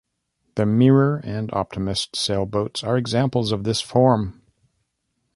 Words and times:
The 0.55 0.65
Mirror 0.65 1.17
and 1.23 1.53
Optimist 1.53 2.15
sailboats 2.15 2.83
are 2.83 2.97
examples 2.97 3.51
of 3.51 3.65
this 3.65 3.81
form. 3.81 4.41